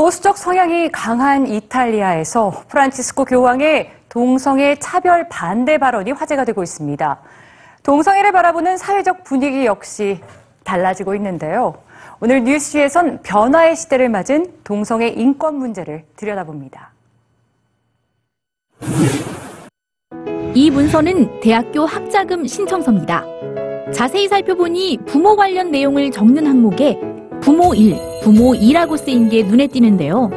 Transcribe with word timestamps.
보수적 0.00 0.38
성향이 0.38 0.90
강한 0.90 1.46
이탈리아에서 1.46 2.64
프란치스코 2.68 3.26
교황의 3.26 3.92
동성애 4.08 4.74
차별 4.76 5.28
반대 5.28 5.76
발언이 5.76 6.12
화제가 6.12 6.46
되고 6.46 6.62
있습니다. 6.62 7.20
동성애를 7.82 8.32
바라보는 8.32 8.78
사회적 8.78 9.24
분위기 9.24 9.66
역시 9.66 10.18
달라지고 10.64 11.14
있는데요. 11.16 11.74
오늘 12.18 12.44
뉴스에선 12.44 13.20
변화의 13.22 13.76
시대를 13.76 14.08
맞은 14.08 14.46
동성애 14.64 15.08
인권 15.08 15.56
문제를 15.56 16.04
들여다봅니다. 16.16 16.92
이 20.54 20.70
문서는 20.70 21.40
대학교 21.40 21.84
학자금 21.84 22.46
신청서입니다. 22.46 23.26
자세히 23.92 24.28
살펴보니 24.28 24.96
부모 25.04 25.36
관련 25.36 25.70
내용을 25.70 26.10
적는 26.10 26.46
항목에 26.46 26.98
부모 27.42 27.74
1, 27.74 28.09
부모 28.22 28.52
2라고 28.52 28.98
쓰인 28.98 29.28
게 29.28 29.42
눈에 29.42 29.66
띄는데요. 29.66 30.30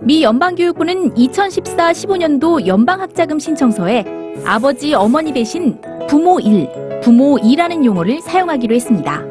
미 0.00 0.22
연방교육부는 0.22 1.14
2014-15년도 1.14 2.66
연방학자금 2.66 3.38
신청서에 3.38 4.04
아버지, 4.44 4.92
어머니 4.94 5.32
대신 5.32 5.80
부모 6.08 6.40
1, 6.40 7.00
부모 7.02 7.36
2라는 7.36 7.84
용어를 7.84 8.20
사용하기로 8.20 8.74
했습니다. 8.74 9.22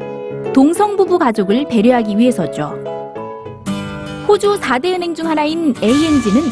동성부부 0.52 1.18
가족을 1.18 1.66
배려하기 1.68 2.18
위해서죠. 2.18 2.74
호주 4.26 4.58
4대 4.60 4.94
은행 4.94 5.14
중 5.14 5.26
하나인 5.28 5.74
ANG는 5.82 6.42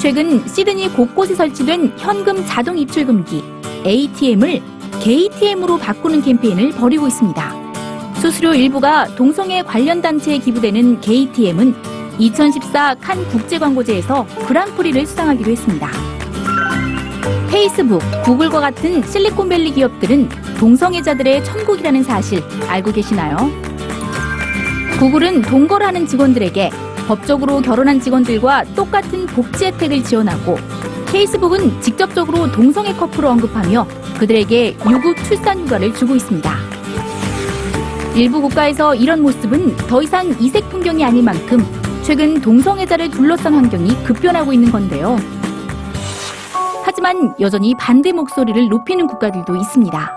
최근 0.00 0.46
시드니 0.46 0.94
곳곳에 0.94 1.34
설치된 1.34 1.92
현금 1.98 2.44
자동 2.46 2.78
입출금기 2.78 3.42
ATM을 3.84 4.60
게이TM으로 5.02 5.76
바꾸는 5.78 6.22
캠페인을 6.22 6.70
벌이고 6.72 7.06
있습니다. 7.06 7.67
수수료 8.20 8.52
일부가 8.52 9.06
동성애 9.14 9.62
관련 9.62 10.02
단체에 10.02 10.38
기부되는 10.38 11.00
게이TM은 11.00 11.74
2014 12.18 12.96
칸 12.96 13.24
국제광고제에서 13.28 14.26
그랑프리를 14.46 15.06
수상하기로 15.06 15.52
했습니다. 15.52 15.88
페이스북, 17.48 18.00
구글과 18.24 18.60
같은 18.60 19.02
실리콘밸리 19.06 19.72
기업들은 19.72 20.28
동성애자들의 20.58 21.44
천국이라는 21.44 22.02
사실 22.02 22.42
알고 22.66 22.90
계시나요? 22.90 23.36
구글은 24.98 25.42
동거하는 25.42 26.06
직원들에게 26.06 26.70
법적으로 27.06 27.60
결혼한 27.60 28.00
직원들과 28.00 28.64
똑같은 28.74 29.26
복지 29.26 29.66
혜택을 29.66 30.02
지원하고 30.02 30.58
페이스북은 31.12 31.80
직접적으로 31.80 32.50
동성애 32.50 32.92
커플을 32.92 33.28
언급하며 33.28 33.86
그들에게 34.18 34.76
유급 34.90 35.16
출산 35.24 35.60
휴가를 35.60 35.94
주고 35.94 36.16
있습니다. 36.16 36.67
일부 38.18 38.40
국가에서 38.40 38.96
이런 38.96 39.22
모습은 39.22 39.76
더 39.86 40.02
이상 40.02 40.26
이색 40.40 40.68
풍경이 40.70 41.04
아닐 41.04 41.22
만큼 41.22 41.64
최근 42.02 42.40
동성애자를 42.40 43.12
둘러싼 43.12 43.54
환경이 43.54 44.02
급변하고 44.02 44.52
있는 44.52 44.72
건데요. 44.72 45.16
하지만 46.82 47.32
여전히 47.38 47.76
반대 47.76 48.10
목소리를 48.10 48.68
높이는 48.68 49.06
국가들도 49.06 49.54
있습니다. 49.54 50.12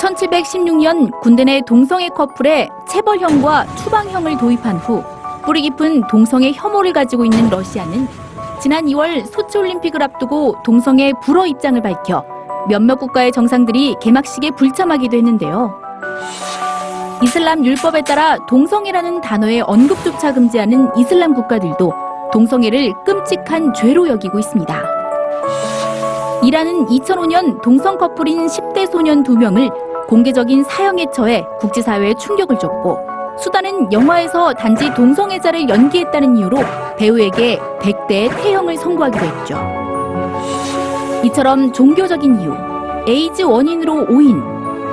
1716년 0.00 1.20
군대 1.20 1.44
내 1.44 1.60
동성애 1.66 2.08
커플에 2.08 2.70
체벌형과 2.88 3.66
추방형을 3.76 4.38
도입한 4.38 4.78
후 4.78 5.04
뿌리 5.44 5.60
깊은 5.60 6.06
동성애 6.08 6.52
혐오를 6.52 6.94
가지고 6.94 7.26
있는 7.26 7.50
러시아는 7.50 8.08
지난 8.62 8.86
2월 8.86 9.26
소치 9.26 9.58
올림픽을 9.58 10.02
앞두고 10.02 10.62
동성애 10.64 11.12
불허 11.22 11.46
입장을 11.46 11.82
밝혀 11.82 12.24
몇몇 12.70 12.94
국가의 12.94 13.32
정상들이 13.32 13.96
개막식에 14.00 14.52
불참하기도 14.52 15.14
했는데요. 15.14 15.87
이슬람 17.22 17.64
율법에 17.64 18.02
따라 18.02 18.36
동성애라는 18.46 19.20
단어의 19.20 19.62
언급조차 19.62 20.32
금지하는 20.32 20.90
이슬람 20.96 21.34
국가들도 21.34 21.92
동성애를 22.32 22.92
끔찍한 23.04 23.74
죄로 23.74 24.08
여기고 24.08 24.38
있습니다. 24.38 24.84
이란은 26.44 26.86
2005년 26.86 27.60
동성 27.62 27.98
커플인 27.98 28.46
10대 28.46 28.90
소년 28.90 29.24
2명을 29.24 30.06
공개적인 30.06 30.64
사형에 30.64 31.06
처해 31.12 31.44
국제사회에 31.60 32.14
충격을 32.14 32.58
줬고 32.58 32.98
수단은 33.38 33.92
영화에서 33.92 34.52
단지 34.54 34.92
동성애자를 34.94 35.68
연기했다는 35.68 36.36
이유로 36.36 36.58
배우에게 36.96 37.58
100대의 37.80 38.42
태형을 38.42 38.76
선고하기도 38.76 39.24
했죠. 39.24 39.58
이처럼 41.24 41.72
종교적인 41.72 42.40
이유, 42.40 42.54
에이즈 43.06 43.42
원인으로 43.42 44.06
오인, 44.08 44.40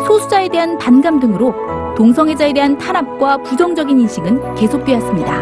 소수자에 0.05 0.49
대한 0.49 0.77
반감 0.77 1.19
등으로 1.19 1.53
동성애자에 1.95 2.53
대한 2.53 2.77
탄압과 2.77 3.37
부정적인 3.37 3.99
인식은 3.99 4.55
계속되었습니다. 4.55 5.39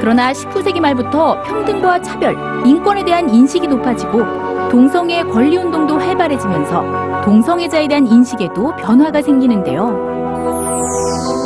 그러나 0.00 0.32
19세기 0.32 0.80
말부터 0.80 1.40
평등과 1.42 2.02
차별, 2.02 2.36
인권에 2.66 3.04
대한 3.04 3.30
인식이 3.30 3.66
높아지고 3.68 4.68
동성애 4.70 5.22
권리 5.22 5.56
운동도 5.56 5.96
활발해지면서 5.98 7.22
동성애자에 7.24 7.88
대한 7.88 8.06
인식에도 8.06 8.74
변화가 8.76 9.22
생기는데요. 9.22 10.14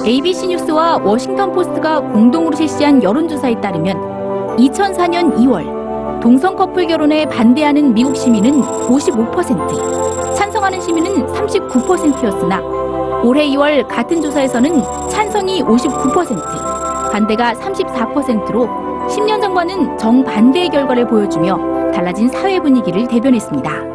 ABC 0.04 0.48
뉴스와 0.48 0.96
워싱턴 0.98 1.52
포스트가 1.52 2.00
공동으로 2.00 2.56
실시한 2.56 3.02
여론조사에 3.02 3.60
따르면 3.60 4.56
2004년 4.56 5.36
2월 5.36 5.77
동성 6.20 6.56
커플 6.56 6.86
결혼에 6.86 7.26
반대하는 7.26 7.94
미국 7.94 8.16
시민은 8.16 8.60
55%, 8.60 10.34
찬성하는 10.34 10.80
시민은 10.80 11.26
39%였으나 11.26 12.60
올해 13.22 13.46
2월 13.48 13.86
같은 13.86 14.20
조사에서는 14.20 14.82
찬성이 15.08 15.62
59%, 15.62 17.12
반대가 17.12 17.52
34%로 17.52 18.66
10년 19.08 19.40
전과는 19.40 19.96
정반대의 19.96 20.68
결과를 20.70 21.06
보여주며 21.06 21.90
달라진 21.92 22.28
사회 22.28 22.58
분위기를 22.60 23.06
대변했습니다. 23.06 23.88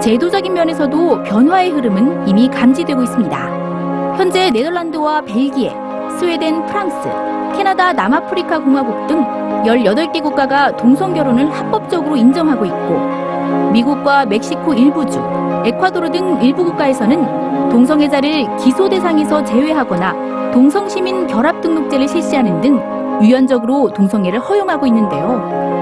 제도적인 0.00 0.52
면에서도 0.52 1.22
변화의 1.22 1.70
흐름은 1.70 2.28
이미 2.28 2.48
감지되고 2.48 3.02
있습니다. 3.02 4.16
현재 4.16 4.50
네덜란드와 4.50 5.22
벨기에, 5.22 5.72
스웨덴, 6.18 6.66
프랑스, 6.66 7.31
캐나다, 7.52 7.92
남아프리카 7.92 8.58
공화국 8.58 9.06
등 9.06 9.24
18개 9.64 10.22
국가가 10.22 10.76
동성 10.76 11.14
결혼을 11.14 11.50
합법적으로 11.50 12.16
인정하고 12.16 12.64
있고 12.64 13.70
미국과 13.72 14.26
멕시코 14.26 14.74
일부주, 14.74 15.20
에콰도르 15.64 16.10
등 16.10 16.42
일부 16.42 16.64
국가에서는 16.64 17.70
동성애자를 17.70 18.56
기소 18.56 18.88
대상에서 18.88 19.44
제외하거나 19.44 20.50
동성시민 20.52 21.26
결합 21.26 21.60
등록제를 21.60 22.08
실시하는 22.08 22.60
등 22.60 22.80
유연적으로 23.22 23.92
동성애를 23.92 24.40
허용하고 24.40 24.86
있는데요. 24.86 25.72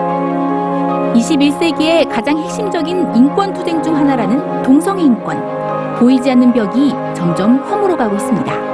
21세기의 1.15 2.09
가장 2.09 2.39
핵심적인 2.39 3.15
인권 3.15 3.53
투쟁 3.53 3.83
중 3.83 3.97
하나라는 3.97 4.63
동성애 4.63 5.03
인권. 5.03 5.37
보이지 5.99 6.31
않는 6.31 6.53
벽이 6.53 6.95
점점 7.15 7.59
허물어가고 7.59 8.15
있습니다. 8.15 8.70